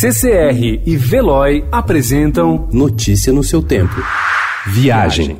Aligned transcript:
CCR 0.00 0.80
e 0.86 0.96
Veloy 0.96 1.64
apresentam 1.72 2.68
Notícia 2.72 3.32
no 3.32 3.42
seu 3.42 3.60
tempo. 3.60 3.96
Viagem. 4.68 5.36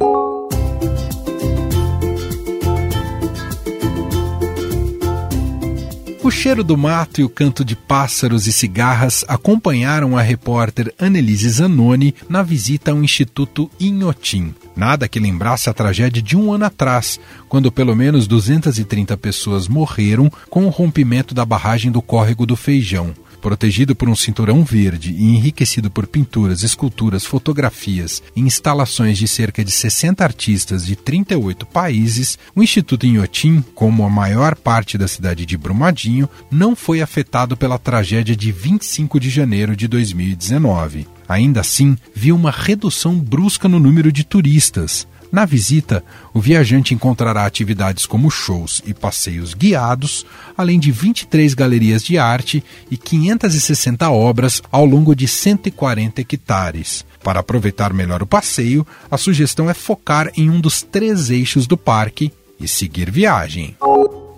O 6.24 6.28
cheiro 6.28 6.64
do 6.64 6.76
mato 6.76 7.20
e 7.20 7.24
o 7.24 7.28
canto 7.28 7.64
de 7.64 7.76
pássaros 7.76 8.48
e 8.48 8.52
cigarras 8.52 9.24
acompanharam 9.28 10.18
a 10.18 10.22
repórter 10.22 10.92
Annelise 10.98 11.48
Zanoni 11.48 12.12
na 12.28 12.42
visita 12.42 12.90
ao 12.90 13.04
Instituto 13.04 13.70
Inhotim. 13.78 14.52
Nada 14.74 15.06
que 15.06 15.20
lembrasse 15.20 15.70
a 15.70 15.72
tragédia 15.72 16.20
de 16.20 16.36
um 16.36 16.52
ano 16.52 16.64
atrás, 16.64 17.20
quando 17.48 17.70
pelo 17.70 17.94
menos 17.94 18.26
230 18.26 19.16
pessoas 19.18 19.68
morreram 19.68 20.28
com 20.50 20.66
o 20.66 20.68
rompimento 20.68 21.32
da 21.32 21.44
barragem 21.44 21.92
do 21.92 22.02
Córrego 22.02 22.44
do 22.44 22.56
Feijão. 22.56 23.14
Protegido 23.40 23.94
por 23.94 24.08
um 24.08 24.16
cinturão 24.16 24.64
verde 24.64 25.12
e 25.12 25.24
enriquecido 25.24 25.90
por 25.90 26.06
pinturas, 26.06 26.62
esculturas, 26.62 27.24
fotografias 27.24 28.22
e 28.34 28.40
instalações 28.40 29.16
de 29.18 29.28
cerca 29.28 29.64
de 29.64 29.70
60 29.70 30.24
artistas 30.24 30.84
de 30.84 30.96
38 30.96 31.64
países, 31.66 32.38
o 32.54 32.62
Instituto 32.62 33.06
Inhotim, 33.06 33.64
como 33.74 34.04
a 34.04 34.10
maior 34.10 34.54
parte 34.54 34.98
da 34.98 35.06
cidade 35.06 35.46
de 35.46 35.56
Brumadinho, 35.56 36.28
não 36.50 36.74
foi 36.74 37.00
afetado 37.00 37.56
pela 37.56 37.78
tragédia 37.78 38.34
de 38.34 38.50
25 38.50 39.20
de 39.20 39.30
janeiro 39.30 39.76
de 39.76 39.86
2019. 39.86 41.06
Ainda 41.28 41.60
assim, 41.60 41.96
viu 42.14 42.34
uma 42.34 42.50
redução 42.50 43.18
brusca 43.18 43.68
no 43.68 43.78
número 43.78 44.10
de 44.10 44.24
turistas. 44.24 45.06
Na 45.30 45.44
visita, 45.44 46.02
o 46.32 46.40
viajante 46.40 46.94
encontrará 46.94 47.44
atividades 47.44 48.06
como 48.06 48.30
shows 48.30 48.82
e 48.86 48.94
passeios 48.94 49.52
guiados, 49.52 50.24
além 50.56 50.78
de 50.78 50.90
23 50.90 51.52
galerias 51.54 52.02
de 52.02 52.16
arte 52.16 52.64
e 52.90 52.96
560 52.96 54.10
obras 54.10 54.62
ao 54.72 54.86
longo 54.86 55.14
de 55.14 55.28
140 55.28 56.20
hectares. 56.22 57.04
Para 57.22 57.40
aproveitar 57.40 57.92
melhor 57.92 58.22
o 58.22 58.26
passeio, 58.26 58.86
a 59.10 59.18
sugestão 59.18 59.68
é 59.68 59.74
focar 59.74 60.30
em 60.36 60.48
um 60.48 60.60
dos 60.60 60.82
três 60.82 61.28
eixos 61.28 61.66
do 61.66 61.76
parque 61.76 62.32
e 62.58 62.66
seguir 62.66 63.10
viagem. 63.10 63.76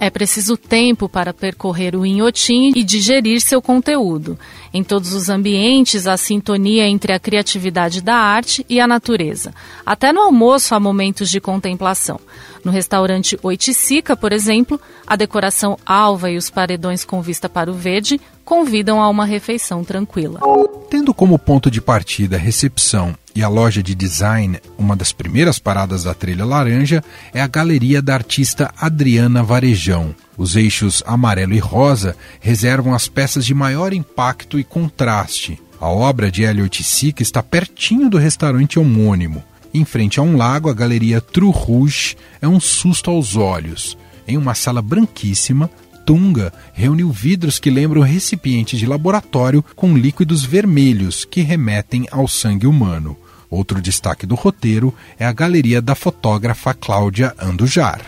É 0.03 0.09
preciso 0.09 0.57
tempo 0.57 1.11
para 1.11 1.35
percorrer 1.35 1.95
o 1.95 2.07
Inhotim 2.07 2.73
e 2.75 2.83
digerir 2.83 3.39
seu 3.39 3.61
conteúdo. 3.61 4.39
Em 4.73 4.83
todos 4.83 5.13
os 5.13 5.29
ambientes, 5.29 6.07
a 6.07 6.17
sintonia 6.17 6.89
entre 6.89 7.13
a 7.13 7.21
criatividade 7.21 8.01
da 8.01 8.15
arte 8.15 8.65
e 8.67 8.81
a 8.81 8.87
natureza. 8.87 9.53
Até 9.85 10.11
no 10.11 10.23
almoço 10.23 10.75
há 10.75 10.81
momentos 10.81 11.29
de 11.29 11.39
contemplação. 11.39 12.19
No 12.65 12.73
restaurante 12.73 13.39
Oiticica, 13.43 14.17
por 14.17 14.33
exemplo, 14.33 14.81
a 15.07 15.17
decoração 15.17 15.79
alva 15.85 16.31
e 16.31 16.39
os 16.39 16.49
paredões 16.49 17.05
com 17.05 17.21
vista 17.21 17.47
para 17.47 17.71
o 17.71 17.75
verde 17.75 18.19
convidam 18.43 19.03
a 19.03 19.09
uma 19.09 19.27
refeição 19.27 19.85
tranquila. 19.85 20.41
Tendo 20.89 21.13
como 21.13 21.39
ponto 21.39 21.71
de 21.71 21.81
partida 21.81 22.37
a 22.37 22.39
recepção 22.39 23.15
e 23.35 23.43
a 23.43 23.49
loja 23.49 23.83
de 23.83 23.95
design, 23.95 24.59
uma 24.77 24.97
das 24.97 25.13
primeiras 25.13 25.59
paradas 25.59 26.05
da 26.05 26.15
trilha 26.15 26.45
laranja, 26.45 27.03
é 27.33 27.41
a 27.41 27.47
galeria 27.47 28.03
da 28.03 28.15
artista 28.15 28.73
Adriana 28.79 29.43
Varejão. 29.43 30.15
Os 30.37 30.57
eixos 30.57 31.03
amarelo 31.07 31.55
e 31.55 31.59
rosa 31.59 32.17
reservam 32.41 32.95
as 32.95 33.09
peças 33.09 33.45
de 33.47 33.55
maior 33.55 33.93
impacto 33.93 34.59
e 34.59 34.65
contraste. 34.65 35.61
A 35.81 35.89
obra 35.89 36.31
de 36.31 36.45
Hélio 36.45 36.65
Oiticica 36.65 37.23
está 37.23 37.43
pertinho 37.43 38.11
do 38.11 38.19
restaurante 38.19 38.79
homônimo. 38.79 39.43
Em 39.73 39.85
frente 39.85 40.19
a 40.19 40.23
um 40.23 40.37
lago, 40.37 40.69
a 40.69 40.75
galeria 40.75 41.21
True 41.21 41.53
Rouge 41.53 42.17
é 42.43 42.49
um 42.49 42.59
susto 42.59 43.11
aos 43.11 43.37
olhos. 43.37 43.97
Em 44.27 44.37
uma 44.37 44.55
sala 44.55 44.83
branquíssima, 44.83 45.71
Tunga 46.11 46.53
reuniu 46.73 47.09
vidros 47.13 47.61
que 47.61 47.71
lembram 47.71 48.03
recipientes 48.03 48.81
de 48.81 48.85
laboratório 48.85 49.65
com 49.77 49.97
líquidos 49.97 50.45
vermelhos 50.45 51.25
que 51.25 51.41
remetem 51.41 52.05
ao 52.11 52.27
sangue 52.27 52.67
humano. 52.67 53.17
Outro 53.49 53.81
destaque 53.81 54.27
do 54.27 54.35
roteiro 54.35 54.93
é 55.21 55.25
a 55.25 55.33
galeria 55.33 55.81
da 55.81 55.95
fotógrafa 55.95 56.75
Cláudia 56.75 57.33
Andujar. 57.39 58.01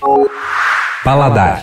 Paladar. 1.04 1.60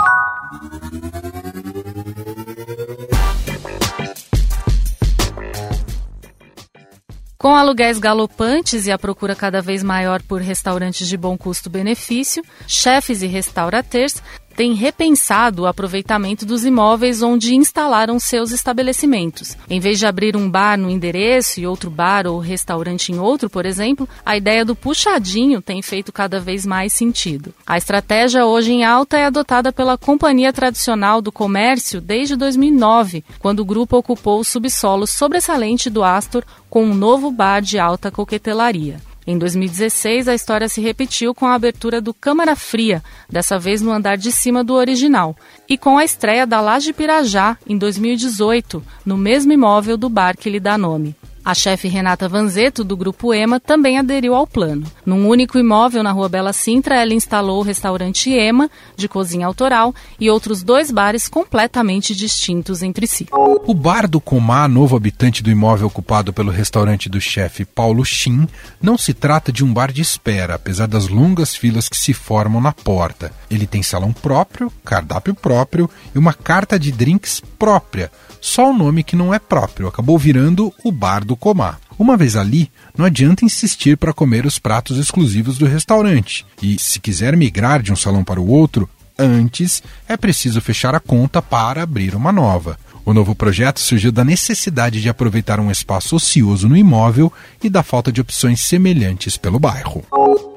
Com 7.38 7.56
aluguéis 7.56 8.00
galopantes 8.00 8.86
e 8.86 8.92
a 8.92 8.98
procura 8.98 9.36
cada 9.36 9.62
vez 9.62 9.84
maior 9.84 10.22
por 10.22 10.42
restaurantes 10.42 11.08
de 11.08 11.18
bom 11.18 11.38
custo-benefício, 11.38 12.44
chefes 12.66 13.22
e 13.22 13.28
restaurateurs 13.28 14.22
têm 14.56 14.74
repensado 14.74 15.64
o 15.64 15.68
aproveitamento 15.68 16.46
dos 16.46 16.66
imóveis 16.66 17.22
onde 17.22 17.56
instalaram 17.56 18.20
seus 18.20 18.52
estabelecimentos. 18.52 19.58
Em 19.70 19.80
vez 19.80 20.00
de 20.00 20.06
abrir 20.06 20.36
um 20.36 20.50
bar 20.50 20.78
no 20.78 20.90
endereço 20.90 21.60
e 21.60 21.68
outro 21.68 21.90
bar 21.90 22.28
ou 22.28 22.40
restaurante 22.40 23.12
em 23.12 23.20
outro, 23.20 23.50
por 23.50 23.66
exemplo, 23.66 24.08
a 24.26 24.36
ideia 24.36 24.66
do 24.66 24.76
puxadinho 24.76 25.62
tem 25.62 25.82
feito 25.82 26.12
cada 26.12 26.40
vez 26.40 26.66
mais 26.66 26.94
sentido. 26.94 27.54
A 27.66 27.78
estratégia 27.78 28.46
hoje 28.46 28.72
em 28.72 28.84
alta 28.84 29.18
é 29.18 29.26
adotada 29.26 29.72
pela 29.72 29.98
companhia 29.98 30.52
tradicional 30.52 31.22
do 31.22 31.32
comércio 31.32 32.02
desde 32.02 32.36
2009, 32.36 33.24
quando 33.40 33.62
o 33.62 33.66
grupo 33.66 33.98
ocupou 33.98 34.40
o 34.40 34.44
subsolo 34.44 35.08
sobressalente 35.08 35.90
do 35.90 36.04
Astor 36.04 36.44
com 36.70 36.84
um 36.84 36.94
novo 36.94 37.32
bar 37.32 37.62
de 37.62 37.80
alta 37.80 38.12
coquetelaria. 38.12 39.09
Em 39.30 39.38
2016, 39.38 40.28
a 40.28 40.34
história 40.34 40.68
se 40.68 40.82
repetiu 40.82 41.36
com 41.36 41.46
a 41.46 41.54
abertura 41.54 42.02
do 42.02 42.16
Câmara 42.16 42.56
Fria, 42.56 43.04
dessa 43.30 43.60
vez 43.60 43.80
no 43.80 43.92
andar 43.92 44.18
de 44.18 44.32
cima 44.32 44.64
do 44.64 44.74
original, 44.74 45.38
e 45.70 45.78
com 45.78 46.00
a 46.00 46.04
estreia 46.04 46.48
da 46.48 46.60
Laje 46.60 46.92
Pirajá, 46.92 47.56
em 47.68 47.78
2018, 47.78 48.84
no 49.06 49.16
mesmo 49.16 49.54
imóvel 49.54 49.98
do 49.98 50.10
bar 50.10 50.36
que 50.36 50.50
lhe 50.50 50.60
dá 50.60 50.80
nome. 50.80 51.16
A 51.44 51.54
chefe 51.54 51.88
Renata 51.88 52.28
Vanzeto, 52.28 52.84
do 52.84 52.98
Grupo 52.98 53.34
EMA, 53.34 53.60
também 53.60 53.98
aderiu 53.98 54.36
ao 54.36 54.46
plano. 54.46 54.86
Num 55.06 55.28
único 55.28 55.58
imóvel 55.58 56.04
na 56.04 56.12
Rua 56.12 56.30
Bela 56.30 56.54
Sintra, 56.54 56.96
ela 56.96 57.14
instalou 57.14 57.60
o 57.60 57.64
restaurante 57.64 58.30
EMA, 58.30 58.70
de 58.96 59.08
cozinha 59.08 59.48
autoral, 59.48 59.96
e 60.20 60.30
outros 60.30 60.62
dois 60.62 60.92
bares 60.92 61.28
completamente 61.28 62.14
distintos 62.14 62.84
entre 62.84 63.08
si. 63.08 63.28
O 63.32 63.74
Bar 63.74 64.08
do 64.08 64.20
Comá, 64.20 64.68
novo 64.68 64.96
habitante 64.96 65.42
do 65.42 65.50
imóvel 65.50 65.88
ocupado 65.88 66.34
pelo 66.34 66.52
restaurante 66.52 67.10
do 67.10 67.22
chefe 67.22 67.66
Paulo 67.66 68.04
Chin, 68.06 68.48
não 68.82 68.98
se 68.98 69.14
trata 69.14 69.52
de 69.52 69.64
um 69.64 69.74
bar 69.74 69.92
de 69.92 70.02
espera, 70.02 70.56
apesar 70.56 70.88
das 70.88 71.08
longas 71.08 71.56
filas 71.56 71.88
que 71.88 71.98
se 71.98 72.14
formam 72.14 72.62
na 72.62 72.74
porta. 72.74 73.32
Ele 73.50 73.66
tem 73.66 73.82
salão 73.82 74.12
próprio, 74.12 74.72
cardápio 74.84 75.34
próprio 75.34 75.90
e 76.14 76.18
uma 76.18 76.34
carta 76.34 76.78
de 76.78 76.92
drinks 76.92 77.42
própria. 77.58 78.12
Só 78.42 78.70
o 78.70 78.74
nome 78.78 79.04
que 79.04 79.16
não 79.16 79.34
é 79.34 79.40
próprio 79.40 79.88
acabou 79.88 80.18
virando 80.18 80.74
o 80.84 80.92
Bar 80.92 81.26
do 81.30 81.38
Comá. 81.38 81.78
Uma 81.98 82.18
vez 82.18 82.36
ali, 82.36 82.72
não 82.98 83.06
adianta 83.06 83.46
insistir 83.46 83.96
para 83.96 84.12
comer 84.12 84.48
os 84.48 84.58
pratos 84.58 84.98
exclusivos 84.98 85.60
do 85.60 85.68
restaurante. 85.68 86.44
E 86.60 86.80
se 86.80 87.00
quiser 87.00 87.38
migrar 87.38 87.84
de 87.84 87.94
um 87.94 87.96
salão 87.96 88.24
para 88.24 88.42
o 88.42 88.48
outro, 88.50 88.90
antes 89.18 89.84
é 90.08 90.18
preciso 90.18 90.60
fechar 90.60 90.96
a 90.96 91.00
conta 91.00 91.40
para 91.40 91.84
abrir 91.84 92.16
uma 92.16 92.32
nova. 92.32 92.80
O 93.06 93.14
novo 93.14 93.36
projeto 93.36 93.80
surgiu 93.80 94.12
da 94.12 94.26
necessidade 94.26 95.02
de 95.02 95.10
aproveitar 95.10 95.60
um 95.60 95.70
espaço 95.70 96.16
ocioso 96.16 96.68
no 96.68 96.76
imóvel 96.76 97.32
e 97.64 97.70
da 97.70 97.84
falta 97.84 98.12
de 98.12 98.22
opções 98.22 98.62
semelhantes 98.62 99.38
pelo 99.38 99.60
bairro. 99.60 100.04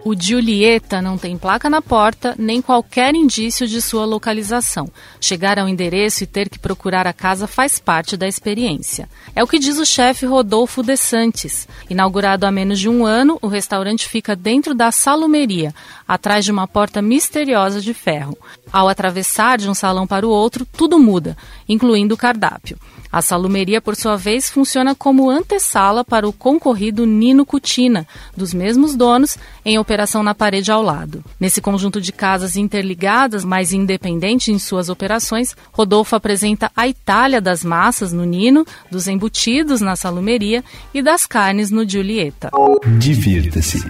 O 0.04 0.20
Giulietta 0.20 1.00
não 1.00 1.16
tem 1.16 1.38
placa 1.38 1.70
na 1.70 1.80
porta 1.80 2.34
nem 2.36 2.60
qualquer 2.60 3.14
indício 3.14 3.68
de 3.68 3.80
sua 3.80 4.04
localização. 4.04 4.90
Chegar 5.20 5.60
ao 5.60 5.68
endereço 5.68 6.24
e 6.24 6.26
ter 6.26 6.48
que 6.48 6.58
procurar 6.58 7.06
a 7.06 7.12
casa 7.12 7.46
faz 7.46 7.78
parte 7.78 8.16
da 8.16 8.26
experiência. 8.26 9.08
É 9.32 9.44
o 9.44 9.46
que 9.46 9.60
diz 9.60 9.78
o 9.78 9.86
chefe 9.86 10.26
Rodolfo 10.26 10.82
De 10.82 10.96
Santis. 10.96 11.68
Inaugurado 11.88 12.44
há 12.44 12.50
menos 12.50 12.80
de 12.80 12.88
um 12.88 13.06
ano, 13.06 13.38
o 13.40 13.46
restaurante 13.46 14.08
fica 14.08 14.34
dentro 14.34 14.74
da 14.74 14.90
salumeria, 14.90 15.72
atrás 16.06 16.44
de 16.44 16.50
uma 16.50 16.66
porta 16.66 17.00
misteriosa 17.00 17.80
de 17.80 17.94
ferro. 17.94 18.36
Ao 18.72 18.88
atravessar 18.88 19.56
de 19.56 19.70
um 19.70 19.74
salão 19.74 20.04
para 20.04 20.26
o 20.26 20.30
outro, 20.30 20.66
tudo 20.66 20.98
muda, 20.98 21.36
incluindo 21.69 22.14
o 22.14 22.19
cardápio. 22.19 22.76
A 23.12 23.20
salumeria, 23.20 23.78
por 23.78 23.94
sua 23.94 24.16
vez, 24.16 24.48
funciona 24.48 24.94
como 24.94 25.28
antessala 25.28 26.02
para 26.02 26.26
o 26.26 26.32
concorrido 26.32 27.04
Nino 27.04 27.44
Cutina, 27.44 28.08
dos 28.34 28.54
mesmos 28.54 28.96
donos, 28.96 29.37
em 29.62 29.78
operação 29.78 29.91
na 30.22 30.34
parede 30.34 30.70
ao 30.70 30.82
lado. 30.82 31.24
Nesse 31.38 31.60
conjunto 31.60 32.00
de 32.00 32.12
casas 32.12 32.56
interligadas, 32.56 33.44
mas 33.44 33.72
independente 33.72 34.50
em 34.50 34.58
suas 34.58 34.88
operações, 34.88 35.56
Rodolfo 35.72 36.16
apresenta 36.16 36.70
a 36.76 36.88
Itália 36.88 37.40
das 37.40 37.64
massas 37.64 38.12
no 38.12 38.24
Nino, 38.24 38.66
dos 38.90 39.06
embutidos 39.06 39.80
na 39.80 39.96
salumeria 39.96 40.64
e 40.92 41.02
das 41.02 41.26
carnes 41.26 41.70
no 41.70 41.88
Giulietta. 41.88 42.50
Divirta-se. 42.98 43.84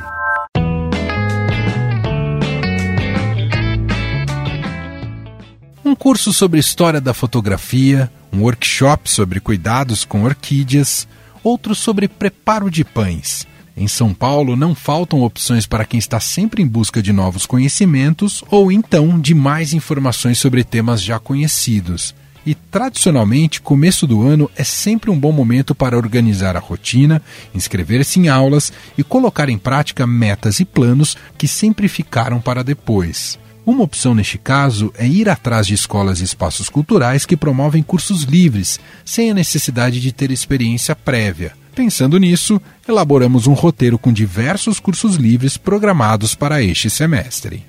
Um 5.84 5.94
curso 5.94 6.32
sobre 6.32 6.58
história 6.58 7.00
da 7.00 7.12
fotografia, 7.12 8.10
um 8.32 8.42
workshop 8.42 9.10
sobre 9.10 9.40
cuidados 9.40 10.04
com 10.04 10.24
orquídeas, 10.24 11.06
outro 11.44 11.74
sobre 11.74 12.08
preparo 12.08 12.70
de 12.70 12.84
pães. 12.84 13.46
Em 13.76 13.88
São 13.88 14.12
Paulo 14.12 14.54
não 14.54 14.74
faltam 14.74 15.22
opções 15.22 15.66
para 15.66 15.84
quem 15.84 15.98
está 15.98 16.20
sempre 16.20 16.62
em 16.62 16.66
busca 16.66 17.02
de 17.02 17.12
novos 17.12 17.46
conhecimentos 17.46 18.44
ou 18.50 18.70
então 18.70 19.18
de 19.18 19.34
mais 19.34 19.72
informações 19.72 20.38
sobre 20.38 20.62
temas 20.62 21.02
já 21.02 21.18
conhecidos. 21.18 22.14
e, 22.44 22.54
tradicionalmente, 22.54 23.60
começo 23.60 24.06
do 24.06 24.26
ano 24.26 24.50
é 24.56 24.64
sempre 24.64 25.10
um 25.10 25.18
bom 25.18 25.32
momento 25.32 25.74
para 25.74 25.96
organizar 25.96 26.56
a 26.56 26.60
rotina, 26.60 27.22
inscrever-se 27.54 28.18
em 28.18 28.28
aulas 28.28 28.72
e 28.98 29.04
colocar 29.04 29.48
em 29.48 29.56
prática 29.56 30.06
metas 30.06 30.58
e 30.58 30.64
planos 30.64 31.16
que 31.38 31.46
sempre 31.46 31.88
ficaram 31.88 32.40
para 32.40 32.64
depois. 32.64 33.38
Uma 33.64 33.84
opção 33.84 34.12
neste 34.12 34.38
caso 34.38 34.92
é 34.98 35.06
ir 35.06 35.28
atrás 35.28 35.68
de 35.68 35.74
escolas 35.74 36.20
e 36.20 36.24
espaços 36.24 36.68
culturais 36.68 37.24
que 37.24 37.36
promovem 37.36 37.80
cursos 37.80 38.24
livres, 38.24 38.80
sem 39.04 39.30
a 39.30 39.34
necessidade 39.34 40.00
de 40.00 40.10
ter 40.10 40.32
experiência 40.32 40.96
prévia. 40.96 41.61
Pensando 41.74 42.18
nisso, 42.18 42.60
elaboramos 42.86 43.46
um 43.46 43.54
roteiro 43.54 43.98
com 43.98 44.12
diversos 44.12 44.78
cursos 44.78 45.16
livres 45.16 45.56
programados 45.56 46.34
para 46.34 46.62
este 46.62 46.90
semestre. 46.90 47.64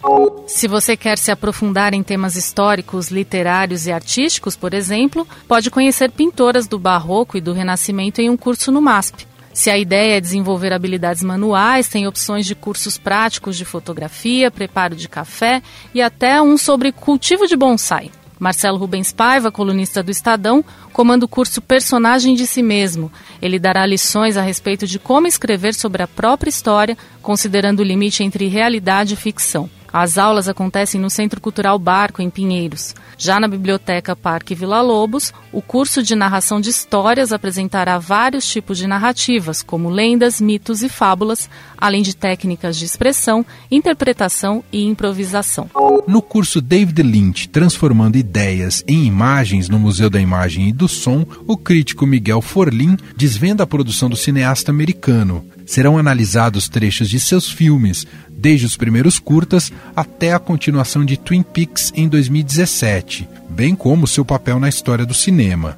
Se 0.46 0.68
você 0.68 0.98
quer 0.98 1.18
se 1.18 1.32
aprofundar 1.32 1.94
em 1.94 2.04
temas 2.04 2.36
históricos, 2.36 3.10
literários 3.10 3.88
e 3.88 3.92
artísticos, 3.92 4.58
por 4.58 4.74
exemplo, 4.74 5.26
pode 5.48 5.72
conhecer 5.72 6.12
pintoras 6.12 6.68
do 6.68 6.78
Barroco 6.78 7.38
e 7.38 7.42
do 7.42 7.54
Renascimento 7.54 8.20
em 8.20 8.30
um 8.30 8.36
curso 8.36 8.72
no 8.72 8.82
MASP. 8.82 9.26
Se 9.54 9.70
a 9.70 9.78
ideia 9.78 10.18
é 10.18 10.22
desenvolver 10.22 10.74
habilidades 10.74 11.24
manuais, 11.24 11.88
tem 11.88 12.06
opções 12.08 12.46
de 12.46 12.56
cursos 12.56 12.98
práticos 12.98 13.56
de 13.56 13.64
fotografia, 13.64 14.52
preparo 14.52 14.96
de 14.96 15.08
café 15.08 15.62
e 15.94 16.02
até 16.02 16.42
um 16.42 16.58
sobre 16.58 16.92
cultivo 16.92 17.48
de 17.48 17.56
bonsai. 17.56 18.12
Marcelo 18.40 18.78
Rubens 18.78 19.12
Paiva, 19.12 19.52
colunista 19.52 20.04
do 20.04 20.12
Estadão, 20.12 20.64
comanda 20.92 21.26
o 21.26 21.28
curso 21.28 21.62
Personagem 21.62 22.36
de 22.36 22.46
Si 22.46 22.62
Mesmo. 22.62 23.12
Ele 23.42 23.60
dará 23.60 23.86
lições 23.86 24.38
a 24.38 24.42
respeito 24.42 24.86
de 24.86 25.00
como 25.00 25.28
escrever 25.28 25.74
sobre 25.74 26.04
a 26.04 26.08
própria 26.08 26.50
história, 26.50 26.98
considerando 27.22 27.80
o 27.80 27.84
limite 27.84 28.24
entre 28.24 28.48
realidade 28.48 29.14
e 29.14 29.18
ficção. 29.18 29.70
As 29.94 30.18
aulas 30.18 30.50
acontecem 30.50 31.00
no 31.00 31.08
Centro 31.08 31.40
Cultural 31.40 31.78
Barco, 31.78 32.20
em 32.20 32.28
Pinheiros. 32.28 32.96
Já 33.16 33.40
na 33.40 33.48
Biblioteca 33.48 34.16
Parque 34.16 34.56
Vila 34.56 34.82
Lobos, 34.82 35.32
o 35.52 35.62
curso 35.62 36.02
de 36.02 36.16
narração 36.16 36.60
de 36.60 36.72
histórias 36.72 37.32
apresentará 37.32 38.00
vários 38.00 38.48
tipos 38.48 38.80
de 38.80 38.88
narrativas, 38.88 39.62
como 39.62 39.92
lendas, 39.92 40.42
mitos 40.42 40.82
e 40.82 40.90
fábulas, 40.90 41.48
além 41.78 42.02
de 42.02 42.16
técnicas 42.16 42.76
de 42.76 42.86
expressão, 42.86 43.46
interpretação 43.70 44.64
e 44.72 44.84
improvisação. 44.84 45.70
No 46.08 46.24
curso 46.24 46.60
David 46.60 47.04
Lynch, 47.04 47.50
Transformando 47.50 48.18
Ideias 48.18 48.84
em 48.88 49.06
Imagens 49.06 49.70
no 49.70 49.78
Museu 49.78 50.10
da 50.10 50.20
Imagem 50.20 50.70
e 50.70 50.74
do 50.74 50.88
Som, 50.88 51.24
o 51.46 51.56
crítico 51.56 52.08
Miguel 52.08 52.42
Forlin 52.42 52.98
desvenda 53.16 53.64
a 53.64 53.68
produção 53.68 54.10
do 54.10 54.16
cineasta 54.16 54.72
americano 54.72 55.46
serão 55.66 55.98
analisados 55.98 56.68
trechos 56.70 57.10
de 57.10 57.20
seus 57.20 57.50
filmes, 57.50 58.06
desde 58.30 58.66
os 58.66 58.76
primeiros 58.76 59.20
curtas 59.20 59.72
até 59.96 60.34
a 60.34 60.40
continuação 60.40 61.06
de 61.06 61.18
Twin 61.18 61.44
Peaks 61.44 61.92
em 61.96 62.08
2017, 62.08 63.28
bem 63.50 63.76
como 63.76 64.08
seu 64.08 64.26
papel 64.26 64.60
na 64.60 64.70
história 64.70 65.06
do 65.06 65.14
cinema. 65.14 65.78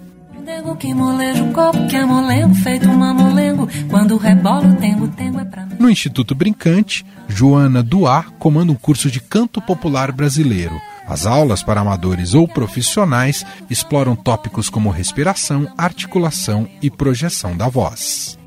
No 5.80 5.90
Instituto 5.90 6.36
Brincante, 6.36 7.06
Joana 7.28 7.84
Duá 7.84 8.24
comanda 8.40 8.72
um 8.72 8.76
curso 8.76 9.10
de 9.10 9.20
canto 9.20 9.62
popular 9.62 10.12
brasileiro. 10.12 10.80
As 11.08 11.26
aulas 11.26 11.62
para 11.62 11.82
amadores 11.82 12.34
ou 12.34 12.48
profissionais 12.48 13.46
exploram 13.70 14.16
tópicos 14.16 14.70
como 14.70 14.90
respiração, 14.90 15.68
articulação 15.78 16.68
e 16.82 16.90
projeção 16.90 17.56
da 17.56 17.68
voz. 17.68 18.40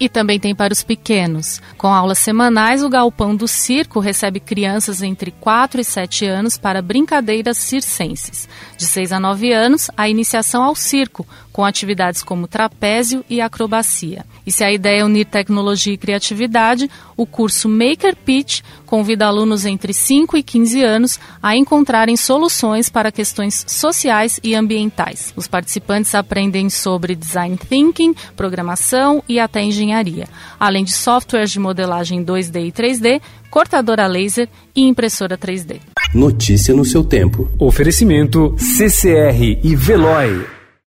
E 0.00 0.08
também 0.08 0.38
tem 0.38 0.54
para 0.54 0.72
os 0.72 0.82
pequenos. 0.82 1.60
Com 1.76 1.88
aulas 1.88 2.18
semanais, 2.18 2.82
o 2.82 2.88
Galpão 2.88 3.34
do 3.34 3.48
Circo 3.48 3.98
recebe 3.98 4.38
crianças 4.38 5.02
entre 5.02 5.30
4 5.30 5.80
e 5.80 5.84
7 5.84 6.24
anos 6.26 6.56
para 6.56 6.80
brincadeiras 6.80 7.58
circenses. 7.58 8.48
De 8.76 8.86
6 8.86 9.12
a 9.12 9.20
9 9.20 9.52
anos, 9.52 9.90
a 9.96 10.08
iniciação 10.08 10.62
ao 10.62 10.74
circo, 10.74 11.26
com 11.58 11.64
atividades 11.64 12.22
como 12.22 12.46
trapézio 12.46 13.24
e 13.28 13.40
acrobacia. 13.40 14.24
E 14.46 14.52
se 14.52 14.62
a 14.62 14.70
ideia 14.70 15.00
é 15.00 15.04
unir 15.04 15.24
tecnologia 15.24 15.92
e 15.92 15.98
criatividade, 15.98 16.88
o 17.16 17.26
curso 17.26 17.68
Maker 17.68 18.14
Pitch 18.14 18.60
convida 18.86 19.26
alunos 19.26 19.66
entre 19.66 19.92
5 19.92 20.36
e 20.36 20.42
15 20.42 20.82
anos 20.84 21.20
a 21.42 21.56
encontrarem 21.56 22.16
soluções 22.16 22.88
para 22.88 23.10
questões 23.10 23.64
sociais 23.66 24.38
e 24.42 24.54
ambientais. 24.54 25.32
Os 25.34 25.48
participantes 25.48 26.14
aprendem 26.14 26.70
sobre 26.70 27.16
design 27.16 27.56
thinking, 27.56 28.14
programação 28.36 29.20
e 29.28 29.40
até 29.40 29.60
engenharia, 29.88 30.28
além 30.58 30.84
de 30.84 30.92
softwares 30.92 31.50
de 31.50 31.58
modelagem 31.58 32.24
2D 32.24 32.66
e 32.66 32.72
3D, 32.72 33.20
cortadora 33.50 34.06
laser 34.06 34.48
e 34.74 34.82
impressora 34.82 35.36
3D. 35.36 35.80
Notícia 36.14 36.74
no 36.74 36.84
seu 36.84 37.02
tempo. 37.04 37.50
Oferecimento 37.58 38.54
CCR 38.58 39.60
e 39.62 39.74
Veloy. 39.74 40.57